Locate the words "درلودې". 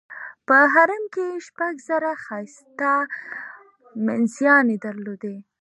4.85-5.35